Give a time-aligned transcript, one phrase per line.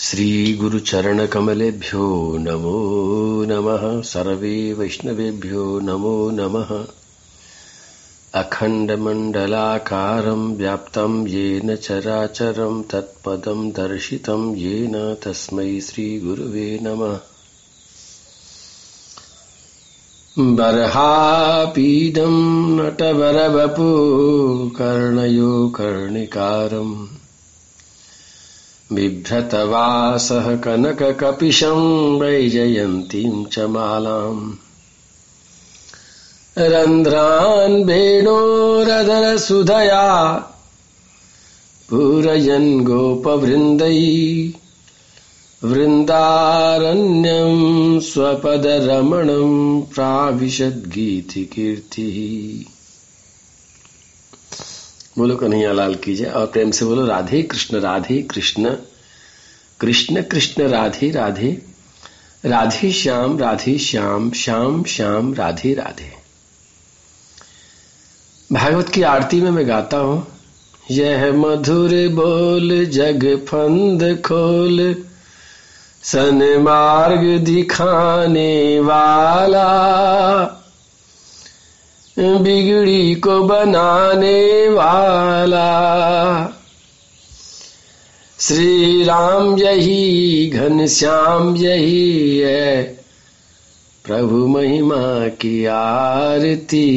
[0.00, 6.86] श्रीगुरुचरणकमलेभ्यो नमो नमः। सर्वे वैष्णवेभ्यो नमो नमः।
[8.34, 17.18] अखण्डमण्डलाकारं व्याप्तं येन चराचरं तत्पदं दर्शितं येन तस्मै श्रीगुरुवे नमः।
[20.38, 27.17] बर्हापीडं नटवरवपु कर्णयो कर्णिकारम्।
[28.92, 34.52] बिभ्रतवासः कनककपिशं वैजयन्तीं च मालाम्।
[36.58, 38.94] रन्ध्रान् वेणोरधरसुधया
[41.90, 44.52] पूरयन् गोपवृन्दै।
[45.64, 46.40] वृन्दारण्यं
[48.00, 51.18] स्वपदरमणं प्राविशद्गीतिकीर्तिः।
[55.18, 58.76] बोलो कन्हैया लाल कीजिए। और प्रेम से बोलो, राधे कृष्ण राधे कृष्ण।
[59.80, 61.62] कृष्ण कृष्ण, राधे राधे।
[62.44, 66.12] राधे श्याम राधे श्याम श्याम श्याम, राधे राधे।
[68.52, 70.26] भागवत की आरती में मैं गाता हूँ।
[70.90, 75.04] यह मधुर बोल, जग फंद खोल।
[76.02, 79.74] सन मार्ग दिखाने वाला।
[82.18, 85.68] बिगड़ी को बनाने वाला।
[88.40, 92.82] श्री राम यही, घन श्याम यही है।
[94.04, 96.88] प्रभु महिमा की आरती,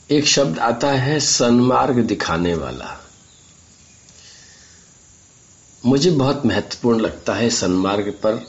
[0.09, 2.89] एक शब्द आता है सन्मार्ग दिखाने वाला।
[5.83, 8.45] मुझे बहुत महत्वपूर्ण लगता है सन्मार्ग पर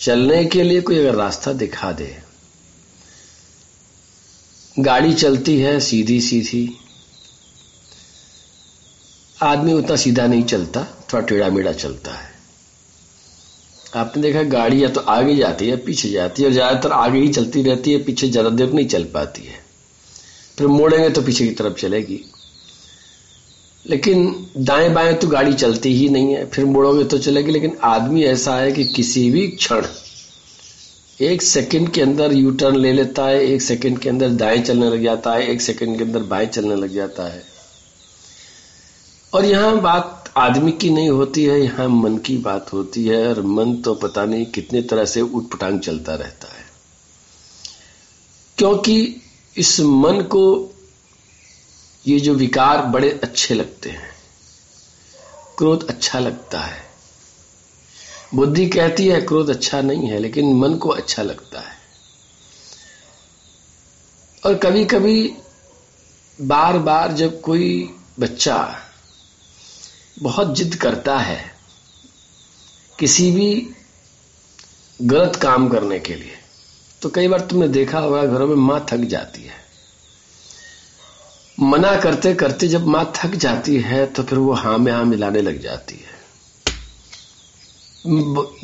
[0.00, 2.14] चलने के लिए कोई अगर रास्ता दिखा दे।
[4.76, 6.68] गाड़ी चलती है सीधी सीधी
[9.42, 12.34] आदमी उतना सीधा नहीं चलता, थोड़ा टेढ़ा मेढ़ा चलता है।
[13.96, 17.28] आपने देखा गाड़ी या तो आगे जाती है, पीछे जाती है, और ज़्यादातर आगे ही
[17.28, 19.64] चलती रहती है, पीछे ज़्यादा देर नहीं चल पाती है।
[20.58, 22.24] फिर मोड़ेंगे तो पीछे की तरफ़ चलेगी।
[23.86, 28.24] लेकिन दाएँ बाएँ तो गाड़ी चलती ही नहीं है, फिर मोड़ोगे तो चलेगी। लेकिन आदमी
[28.24, 29.86] ऐसा है कि किसी भी क्षण,
[31.20, 34.90] एक सेकंड के अंदर यू टर्न ले लेता है, एक सेकंड के अंदर दाएँ चलने
[34.90, 37.42] लग जाता है, एक सेकंड के अंदर बाएँ चलने लग जाता है।
[39.34, 43.42] और यहाँ बात आदमी की नहीं होती है, यहाँ मन की बात होती है, और
[43.42, 46.64] मन तो पता नहीं कितने तरह से उठपटांग चलता रहता है।
[48.58, 49.22] क्योंकि
[49.56, 50.72] इस मन को
[52.06, 54.10] ये जो विकार बड़े अच्छे लगते हैं,
[55.58, 56.84] क्रोध अच्छा लगता है।
[58.34, 61.74] बुद्धि कहती है क्रोध अच्छा नहीं है, लेकिन मन को अच्छा लगता है।
[64.46, 65.34] और कभी कभी
[66.40, 68.82] बार बार जब कोई बच्चा
[70.18, 71.54] बहुत जिद करता है
[72.98, 73.74] किसी भी
[75.02, 76.38] गलत काम करने के लिए
[77.02, 79.64] तो कई बार तुमने देखा होगा, घरों में माँ थक जाती है।
[81.62, 85.40] मना करते करते जब माँ थक जाती है तो फिर वो हाँ में हाँ मिलाने
[85.42, 86.14] लग जाती है।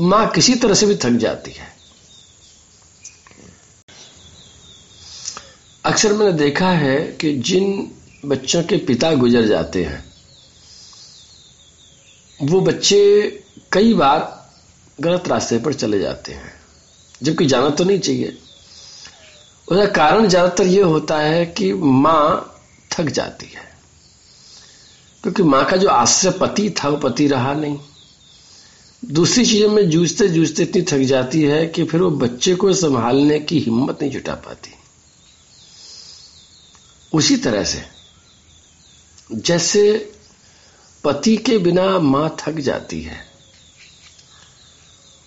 [0.00, 1.70] माँ किसी तरह से भी थक जाती है।
[5.84, 7.91] अक्सर मैंने देखा है कि जिन
[8.25, 10.04] बच्चों के पिता गुजर जाते हैं,
[12.41, 13.00] वो बच्चे
[13.72, 14.20] कई बार
[14.99, 16.62] गलत रास्ते पर चले जाते हैं।
[17.22, 18.38] जबकि जाना तो नहीं चाहिए।
[19.69, 22.59] उसका कारण ज़्यादातर यह होता है कि माँ
[22.93, 23.71] थक जाती है।
[25.22, 27.78] क्योंकि माँ का जो आश्रय पति था, वो पति रहा नहीं।
[29.05, 33.41] दूसरी चीज़ों में जूझते जूझते इतनी थक जाती है कि फिर वो बच्चे को संभालने
[33.41, 34.75] की हिम्मत नहीं जुटा पाती।
[37.12, 37.82] उसी तरह से,
[39.32, 40.12] जैसे
[41.05, 43.31] पति के बिना माँ थक जाती है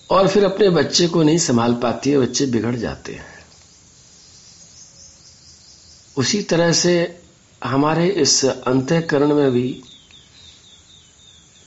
[0.10, 3.34] और फिर अपने बच्चे को नहीं संभाल पाती है, बच्चे बिगड़ जाते हैं।
[6.18, 7.22] उसी तरह से
[7.63, 9.84] हमारे इस अंतकरण में भी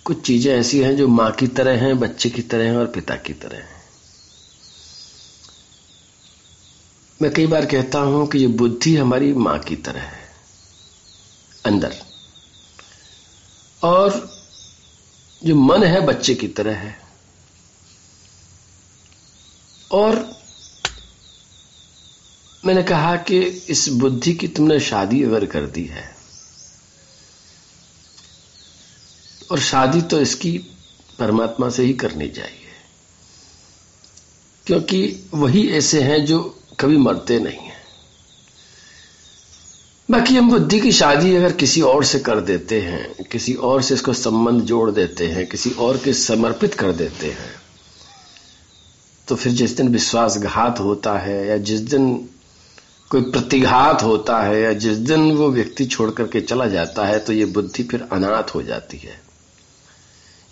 [0.05, 3.17] कुछ चीज़ें ऐसी हैं जो माँ की तरह हैं, बच्चे की तरह हैं और पिता
[3.17, 3.76] की तरह हैं।
[7.23, 10.29] मैं कई बार कहता हूँ कि ये बुद्धि हमारी माँ की तरह है,
[11.67, 11.94] अंदर।
[13.82, 14.31] और
[15.44, 17.07] जो मन है, बच्चे की तरह है।
[19.90, 20.17] और
[22.62, 23.38] मैंने कहा कि
[23.69, 26.05] इस बुद्धि की तुमने शादी अगर कर दी है,
[29.52, 30.56] और शादी तो इसकी
[31.19, 32.67] परमात्मा से ही करनी चाहिए,
[34.67, 36.41] क्योंकि वही ऐसे हैं जो
[36.81, 37.76] कभी मरते नहीं हैं।
[40.08, 43.94] बाकी हम बुद्धि की शादी अगर किसी और से कर देते हैं, किसी और से
[43.94, 47.50] इसको संबंध जोड़ देते हैं, किसी और के समर्पित कर देते हैं
[49.29, 52.29] तो फिर जिस दिन विश्वासघात होता है, या जिस दिन
[53.11, 57.33] कोई प्रतिघात होता है, या जिस दिन वो व्यक्ति छोड़ करके चला जाता है तो
[57.33, 59.21] ये बुद्धि फिर अनाथ हो जाती है।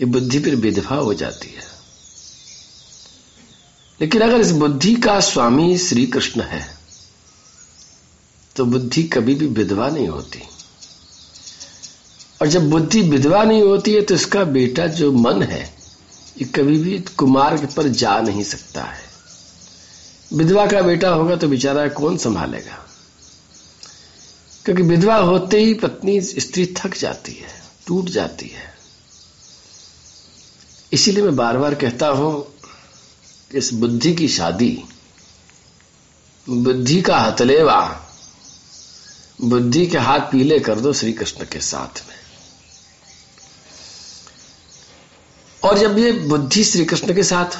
[0.00, 1.62] ये बुद्धि फिर विधवा हो जाती है।
[4.00, 6.66] लेकिन अगर इस बुद्धि का स्वामी श्री कृष्ण है
[8.56, 10.42] तो बुद्धि कभी भी विधवा नहीं होती।
[12.42, 15.75] और जब बुद्धि विधवा नहीं होती है तो इसका बेटा जो मन है
[16.38, 19.04] ये कभी भी कुमार्ग पर जा नहीं सकता है।
[20.32, 22.78] विधवा का बेटा होगा तो बेचारा कौन संभालेगा?
[24.64, 28.74] क्योंकि विधवा होते ही पत्नी स्त्री थक जाती है, टूट जाती है।
[30.92, 32.42] इसीलिए मैं बार बार कहता हूँ
[33.50, 34.84] कि इस बुद्धि की शादी,
[36.48, 37.80] बुद्धि का हथलेवा,
[39.40, 42.15] बुद्धि के हाथ पीले कर दो श्री कृष्ण के साथ में।
[45.66, 47.58] और जब ये बुद्धि श्री कृष्ण के साथ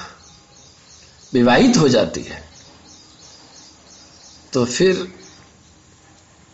[1.35, 2.45] विवाहित हो जाती है
[4.53, 5.07] तो फिर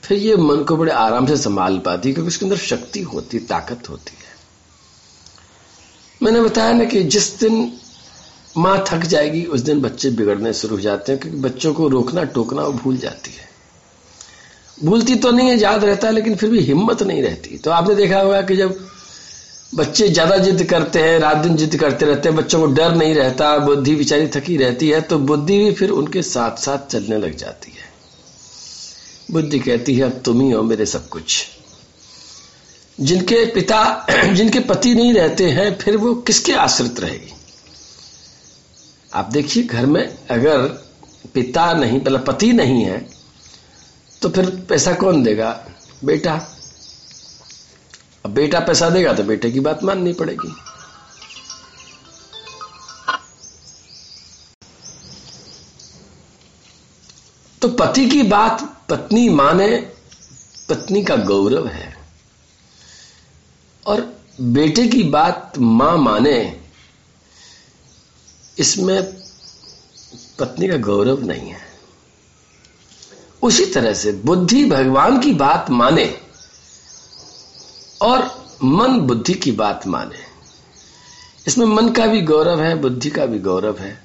[0.03, 3.37] फिर ये मन को बड़े आराम से संभाल पाती है, क्योंकि उसके अंदर शक्ति होती
[3.37, 4.31] है ताकत होती है।
[6.23, 7.73] मैंने बताया ना कि जिस दिन
[8.57, 12.25] माँ थक जाएगी, उस दिन बच्चे बिगड़ने शुरू हो जाते हैं, क्योंकि बच्चों को रोकना,
[12.25, 13.49] टोकना, वो भूल जाती है।
[14.85, 17.95] भूलती तो नहीं है, याद रहता है, लेकिन फिर भी हिम्मत नहीं रहती। तो आपने
[17.95, 18.92] देखा होगा कि जब
[19.75, 23.15] बच्चे ज़्यादा जिद करते हैं, रात दिन जिद करते रहते हैं, बच्चों को डर नहीं
[23.15, 27.37] रहता, बुद्धि बिचारी थकी रहती है तो बुद्धि भी फिर उनके साथ साथ चलने लग
[27.37, 27.91] जाती है।
[29.31, 31.47] बुद्धि कहती है, अब तुम ही हो मेरे सब कुछ।
[33.01, 37.33] जिनके पिता, जिनके पति नहीं रहते हैं, फिर वो किसके आश्रित रहेगी?
[39.15, 40.59] आप देखिए, घर में अगर
[41.35, 43.09] पिता नहीं मतलब पति नहीं है
[44.23, 45.67] तो फिर पैसा कौन देगा?
[46.05, 46.52] बेटा
[48.25, 50.55] अब बेटा पैसा देगा तो बेटे की बात माननी पड़ेगी।
[57.63, 59.77] तो पति की बात पत्नी माने,
[60.69, 61.97] पत्नी का गौरव है।
[63.87, 64.01] और
[64.41, 66.61] बेटे की बात माँ माने,
[68.59, 69.03] इसमें
[70.39, 71.61] पत्नी का गौरव नहीं है।
[73.43, 76.22] उसी तरह से बुद्धि भगवान की बात माने
[78.03, 78.31] और
[78.65, 80.19] मन बुद्धि की बात माने।
[81.47, 84.05] इसमें मन का भी गौरव है, बुद्धि का भी गौरव है।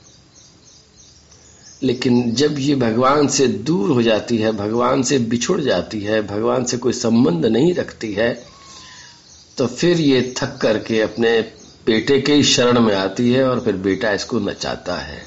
[1.83, 6.63] लेकिन जब ये भगवान से दूर हो जाती है, भगवान से बिछुड़ जाती है, भगवान
[6.65, 8.33] से कोई संबंध नहीं रखती है
[9.57, 11.29] तो फिर ये थक करके अपने
[11.85, 15.21] बेटे के ही शरण में आती है और फिर बेटा इसको नचाता है।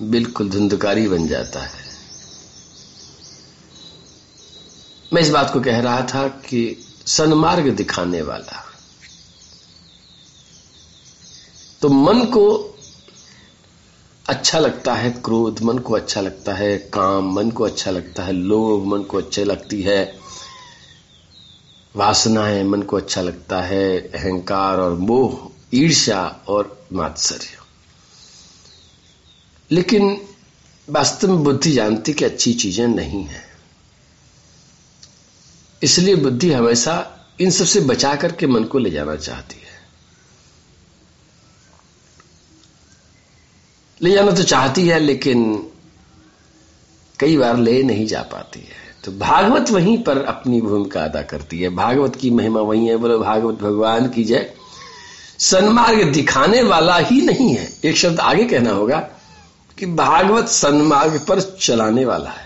[0.00, 1.84] बिल्कुल धुंधकारी बन जाता है।
[5.12, 8.64] मैं इस बात को कह रहा था कि सन्मार्ग दिखाने वाला।
[11.82, 12.72] तो मन को
[14.28, 18.32] अच्छा लगता है क्रोध, मन को अच्छा लगता है काम, मन को अच्छा लगता है
[18.32, 20.18] लोभ, मन को अच्छे लगती है
[21.96, 27.58] वासनाएँ, मन को अच्छा लगता है अहंकार और मोह, ईर्ष्या और मात्सर्य।
[29.70, 30.20] लेकिन
[30.90, 33.45] वास्तव में बुद्धि जानती कि अच्छी चीज़ें नहीं है।
[35.86, 36.94] इसलिए बुद्धि हमेशा
[37.40, 39.66] इन सबसे बचा करके मन को ले जाना चाहती है।
[44.02, 45.68] ले जाना तो चाहती है, लेकिन
[47.18, 51.60] कई बार ले नहीं जा पाती है। तो भागवत वहीं पर अपनी भूमिका अदा करती
[51.60, 54.54] है। भागवत की महिमा वही है। बोलो, भागवत भगवान की जय।
[55.38, 59.00] सन्मार्ग दिखाने वाला ही नहीं है। एक शब्द आगे कहना होगा
[59.78, 62.45] कि भागवत सन्मार्ग पर चलाने वाला है।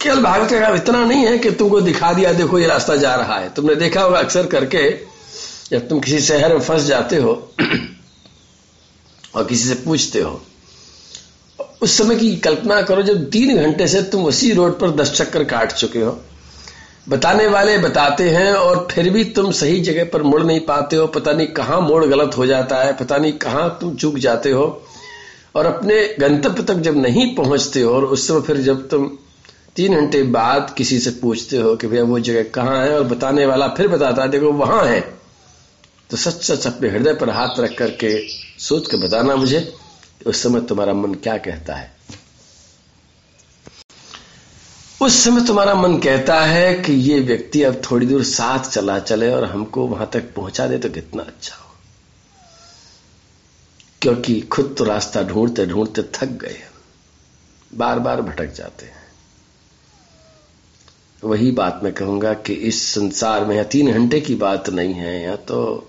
[0.00, 3.38] केवल भागवत का इतना नहीं है कि तुमको दिखा दिया, देखो ये रास्ता जा रहा
[3.38, 4.90] है। तुमने देखा होगा अक्सर करके,
[5.70, 7.32] जब तुम किसी शहर में फंस जाते हो
[9.34, 10.40] और किसी से पूछते हो,
[11.82, 15.44] उस समय की कल्पना करो जब तीन घंटे से तुम उसी रोड पर दस चक्कर
[15.44, 16.18] काट चुके हो।
[17.08, 21.06] बताने वाले बताते हैं और फिर भी तुम सही जगह पर मुड़ नहीं पाते हो।
[21.06, 24.64] पता नहीं कहाँ मोड़ गलत हो जाता है, पता नहीं कहाँ तुम चूक जाते हो।
[25.56, 29.10] और अपने गंतव्य तक जब नहीं पहुँचते हो और उस समय फिर जब तुम
[29.76, 33.46] तीन घंटे बाद किसी से पूछते हो कि भैया वो जगह कहाँ है और बताने
[33.46, 35.00] वाला फिर बताता है, देखो वहाँ है।
[36.10, 38.16] तो सच सच अपने हृदय पर हाथ रख करके
[38.58, 39.74] सोच के बताना मुझे,
[40.26, 41.94] उस समय तुम्हारा मन क्या कहता है?
[45.02, 49.30] उस समय तुम्हारा मन कहता है कि ये व्यक्ति अब थोड़ी दूर साथ चला चले
[49.32, 51.74] और हमको वहाँ तक पहुँचा दे तो कितना अच्छा हो।
[54.02, 56.62] क्योंकि खुद तो रास्ता ढूंढते ढूंढते थक गए
[57.74, 59.05] बार बार भटक जाते हैं।
[61.26, 65.22] वही बात मैं कहूँगा कि इस संसार में या तीन घंटे की बात नहीं है,
[65.22, 65.88] या तो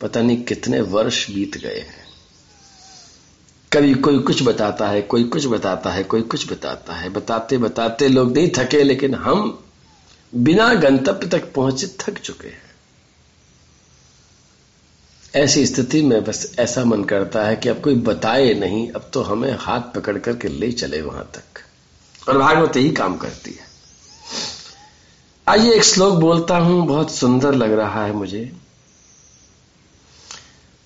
[0.00, 2.06] पता नहीं कितने वर्ष बीत गए हैं।
[3.72, 8.08] कभी कोई कुछ बताता है, कोई कुछ बताता है, कोई कुछ बताता है। बताते बताते
[8.08, 9.64] लोग नहीं थके, लेकिन हम
[10.34, 12.66] बिना गंतव्य तक पहुँचे, थक चुके हैं।
[15.34, 19.22] ऐसी स्थिति में बस ऐसा मन करता है कि अब कोई बताए नहीं, अब तो
[19.22, 21.62] हमें हाथ पकड़ करके ले चले वहाँ तक।
[22.28, 23.65] और भागवत यही काम करती है।
[25.46, 28.50] आइए एक श्लोक बोलता हूँ, बहुत सुंदर लग रहा है मुझे।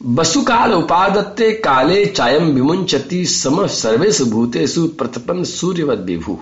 [0.01, 6.35] वसुकाल उपादत्ते काले चायम विमुंचति सम सर्वेश भूतेषु प्रतपन सूर्यवत विभू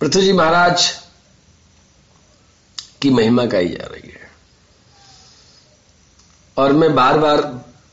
[0.00, 0.88] पृथ्वी जी महाराज
[3.02, 4.30] की महिमा गाई जा रही है।
[6.56, 7.40] और मैं बार बार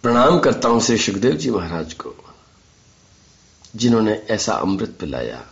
[0.03, 2.15] प्रणाम करता हूँ श्री सुखदेव जी महाराज को,
[3.75, 5.43] जिन्होंने ऐसा अमृत पिलाया।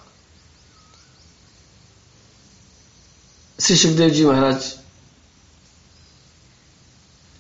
[3.65, 4.65] श्री सुखदेव जी महाराज,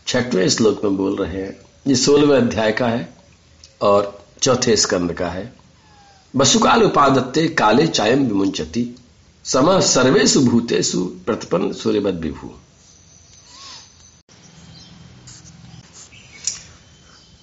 [0.07, 3.07] छठवें श्लोक में बोल रहे हैं, ये सोलहवें अध्याय का है
[3.81, 5.53] और चौथे स्कंद का है।
[6.33, 8.83] वसुकाल उपादत्ते काले चायम विमुंचति
[9.45, 12.51] सम सर्वेशु भूतेषु प्रतिपन्न सूर्यवद विभू।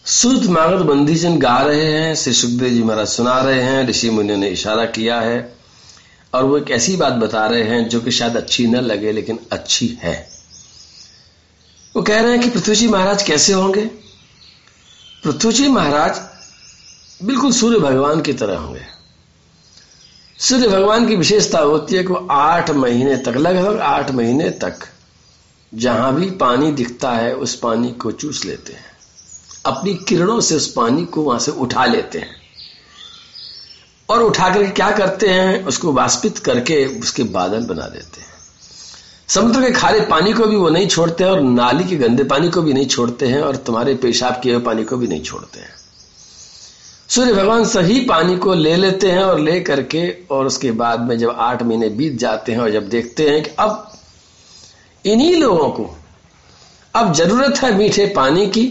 [0.06, 4.10] शुद्ध मागध बंदी जन गा रहे हैं, श्री सुखदेव जी महाराज सुना रहे हैं, ऋषि
[4.10, 5.62] मुनि ने इशारा किया है।
[6.34, 9.38] और वो एक ऐसी बात बता रहे हैं जो कि शायद अच्छी न लगे, लेकिन
[9.52, 10.28] अच्छी है।
[11.96, 13.86] वो कह रहे हैं कि पृथ्वी जी महाराज कैसे होंगे?
[15.24, 16.20] पृथ्वी जी महाराज
[17.24, 18.82] बिल्कुल सूर्य भगवान की तरह होंगे।
[20.38, 24.74] सूर्य भगवान की विशेषता होती है कि वो आठ महीने तक, लगभग आठ महीने तक
[25.74, 28.84] जहाँ भी पानी दिखता है, उस पानी को चूस लेते हैं।
[29.66, 32.41] अपनी किरणों से उस पानी को वहाँ से उठा लेते हैं।
[34.12, 38.31] और उठा करके क्या करते हैं, उसको वाष्पित करके उसके बादल बना देते हैं।
[39.28, 42.49] समुद्र के खारे पानी को भी वो नहीं छोड़ते हैं और नाली के गंदे पानी
[42.49, 45.61] को भी नहीं छोड़ते हैं और तुम्हारे पेशाब किए हुए पानी को भी नहीं छोड़ते
[45.61, 45.71] हैं।
[47.09, 51.19] सूर्य भगवान सही पानी को ले लेते हैं और ले करके और उसके बाद में
[51.19, 53.92] जब आठ महीने बीत जाते हैं और जब देखते हैं कि अब
[55.04, 55.90] इन्हीं लोगों को,
[56.95, 58.64] अब ज़रूरत है मीठे पानी की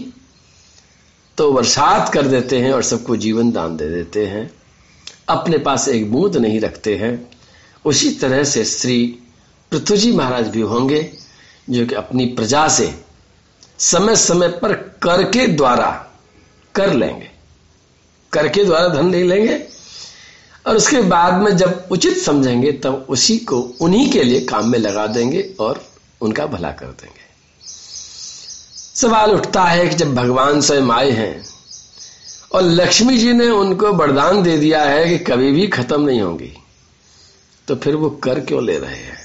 [1.38, 4.50] तो बरसात कर देते हैं और सबको जीवन दान दे देते हैं।
[5.28, 7.30] अपने पास एक बूंद नहीं रखते हैं।
[7.84, 9.18] उसी तरह से श्री
[9.70, 11.12] पृथ्वी महाराज भी होंगे,
[11.70, 13.04] जो कि अपनी प्रजा से
[13.78, 16.10] समय समय पर कर के द्वारा
[16.74, 17.30] कर लेंगे।
[18.32, 19.66] कर के द्वारा धन नहीं लेंगे।
[20.66, 24.78] और उसके बाद में जब उचित समझेंगे, तब उसी को उन्हीं के लिए काम में
[24.78, 25.84] लगा देंगे और
[26.20, 27.22] उनका भला कर देंगे।
[29.00, 31.51] सवाल उठता है कि जब भगवान स्वयं आए हैं
[32.52, 36.52] और लक्ष्मी जी ने उनको वरदान दे दिया है कि कभी भी खत्म नहीं होगी।
[37.68, 39.18] तो फिर वो कर क्यों ले रहे हैं?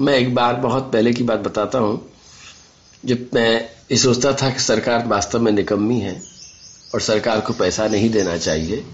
[0.00, 2.00] मैं एक बार बहुत पहले की बात बताता हूँ।
[3.04, 6.22] जब मैं ये सोचता था कि सरकार वास्तव में निकम्मी है
[6.94, 8.84] और सरकार को पैसा नहीं देना चाहिए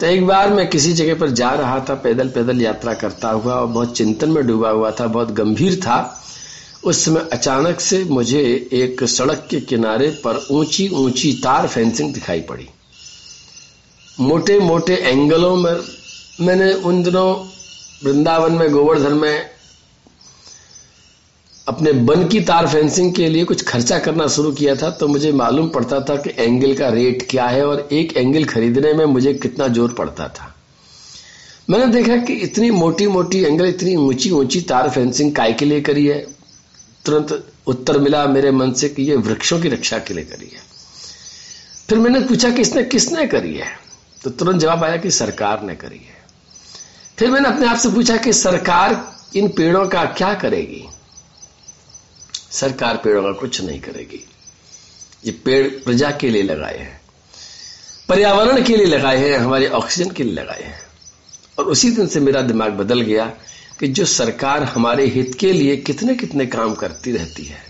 [0.00, 3.54] तो एक बार मैं किसी जगह पर जा रहा था पैदल पैदल यात्रा करता हुआ
[3.54, 5.98] और बहुत चिंतन में डूबा हुआ था, बहुत गंभीर था।
[6.82, 8.40] उस समय अचानक से मुझे
[8.72, 12.68] एक सड़क के किनारे पर ऊँची ऊँची तार फेंसिंग दिखाई पड़ी।
[14.20, 15.72] मोटे मोटे एंगलों में
[16.40, 17.28] मैंने उन दिनों
[18.04, 19.50] वृंदावन में, गोवर्धन में
[21.66, 25.32] अपने बन की तार फेंसिंग के लिए कुछ खर्चा करना शुरू किया था तो मुझे
[25.32, 29.34] मालूम पड़ता था कि एंगल का रेट क्या है और एक एंगल खरीदने में मुझे
[29.34, 30.54] कितना ज़ोर पड़ता था।
[31.70, 35.80] मैंने देखा कि इतनी मोटी मोटी एंगल, इतनी ऊँची ऊँची तार फेंसिंग काय के लिए
[35.80, 36.26] करी है?
[37.04, 40.60] तुरंत उत्तर मिला मेरे मन से कि ये वृक्षों की रक्षा के लिए करी है।
[41.88, 43.78] फिर मैंने पूछा कि इसने किसने करी है?
[44.24, 46.20] तो तुरंत जवाब आया कि सरकार ने करी है।
[47.18, 50.84] फिर मैंने अपने आप से पूछा कि सरकार इन पेड़ों का क्या करेगी?
[52.52, 54.24] सरकार पेड़ों का कुछ नहीं करेगी।
[55.26, 57.00] ये पेड़ प्रजा के लिए लगाए हैं,
[58.08, 60.80] पर्यावरण के लिए लगाए हैं, हमारे ऑक्सीजन के लिए लगाए हैं।
[61.58, 63.32] और उसी दिन से मेरा दिमाग बदल गया
[63.82, 67.62] कि जो सरकार हमारे हित के लिए कितने कितने काम करती रहती है,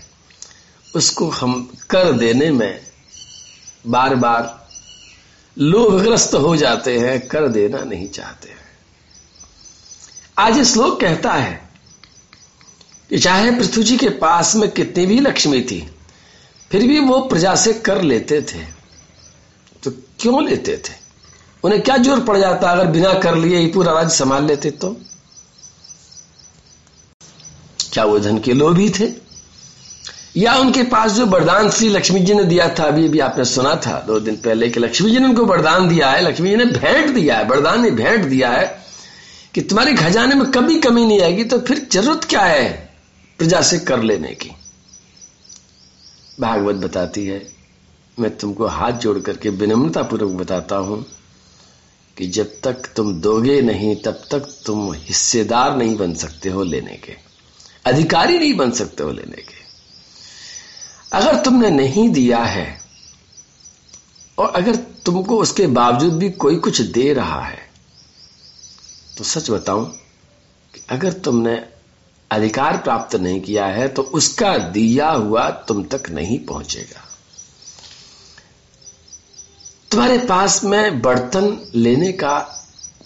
[0.95, 1.53] उसको हम
[1.89, 2.79] कर देने में
[3.87, 4.67] बार बार
[5.57, 8.61] लोभग्रस्त हो जाते हैं, कर देना नहीं चाहते हैं।
[10.37, 11.69] आज श्लोक कहता है
[13.09, 15.79] कि चाहे पृथ्वी जी के पास में कितनी भी लक्ष्मी थी,
[16.71, 18.61] फिर भी वो प्रजा से कर लेते थे।
[19.83, 20.93] तो क्यों लेते थे?
[21.63, 24.95] उन्हें क्या ज़ोर पड़ जाता अगर बिना कर लिए ही पूरा राज्य संभाल लेते तो?
[27.93, 29.11] क्या वो धन के लोभी थे?
[30.37, 33.75] या उनके पास जो वरदान श्री लक्ष्मी जी ने दिया था, अभी अभी आपने सुना
[33.75, 36.65] था, दो दिन पहले कि लक्ष्मी जी ने उनको वरदान दिया है, लक्ष्मी जी ने
[36.65, 38.65] भेंट दिया है, वरदान ने भेंट दिया है
[39.53, 42.69] कि तुम्हारे खजाने में कभी कमी नहीं आएगी तो फिर ज़रूरत क्या है
[43.39, 44.49] प्रजा से कर लेने की?
[46.39, 47.41] भागवत बताती है,
[48.19, 51.05] मैं तुमको हाथ जोड़ करके विनम्रता पूर्वक बताता हूँ
[52.17, 56.97] कि जब तक तुम दोगे नहीं, तब तक तुम हिस्सेदार नहीं बन सकते हो लेने
[56.97, 57.32] के।
[57.85, 59.61] अधिकारी नहीं बन सकते हो लेने के।
[61.11, 62.67] अगर तुमने नहीं दिया है,
[64.37, 64.75] और अगर
[65.05, 67.61] तुमको उसके बावजूद भी कोई कुछ दे रहा है
[69.17, 69.85] तो सच बताऊँ
[70.73, 71.55] कि अगर तुमने
[72.31, 77.01] अधिकार प्राप्त नहीं किया है तो उसका दिया हुआ तुम तक नहीं पहुंचेगा।
[79.91, 82.39] तुम्हारे पास में बर्तन लेने का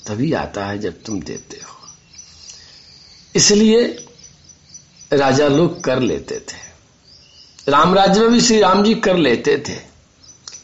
[0.07, 1.75] तभी आता है जब तुम देते हो।
[3.35, 3.83] इसलिए
[5.11, 9.75] राजा लोग कर लेते थे। राम राज्य में भी श्री राम जी कर लेते थे।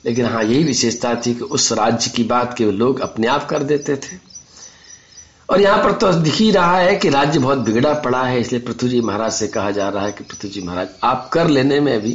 [0.05, 3.63] लेकिन हाँ यही विशेषता थी कि उस राज्य की बात के लोग अपने आप कर
[3.63, 4.17] देते थे।
[5.49, 8.61] और यहाँ पर तो दिख ही रहा है कि राज्य बहुत बिगड़ा पड़ा है, इसलिए
[8.61, 11.79] पृथ्वी जी महाराज से कहा जा रहा है कि पृथ्वी जी महाराज, आप कर लेने
[11.79, 12.11] में भी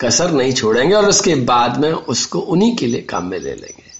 [0.00, 3.92] कसर नहीं छोड़ेंगे और उसके बाद में उसको उन्हीं के लिए काम में ले लेंगे।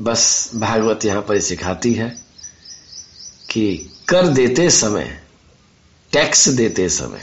[0.00, 2.08] बस भागवत यहाँ पर सिखाती है
[3.50, 5.20] कि कर देते समय
[6.12, 7.20] टैक्स देते समय।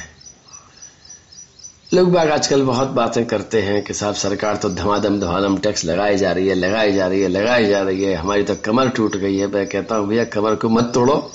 [1.94, 6.18] लोग बाग आजकल बहुत बातें करते हैं कि साहब सरकार तो धमाधम धमाधम टैक्स लगाई
[6.18, 9.16] जा रही है, लगाई जा रही है, लगाई जा रही है। हमारी तो कमर टूट
[9.16, 11.32] गई है। मैं कहता हूँ, भैया, कमर को मत तोड़ो।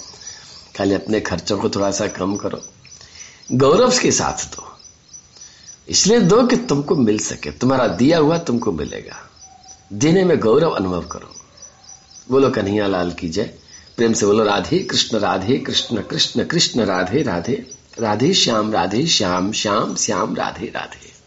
[0.77, 2.63] खाली अपने खर्चों को थोड़ा सा कम करो।
[3.53, 4.79] गौरव के साथ दो।
[5.89, 9.17] इसलिए दो कि तुमको मिल सके। तुम्हारा दिया हुआ तुमको मिलेगा।
[9.93, 11.35] देने में गौरव अनुभव करो।
[12.31, 13.55] बोलो कन्हैया लाल की जय।
[14.01, 17.67] प्रेम से बोलो, राधे कृष्ण राधे कृष्ण कृष्ण कृष्ण, राधे राधे
[18.01, 21.20] राधे श्याम राधे श्याम श्याम श्याम, राधे राधे।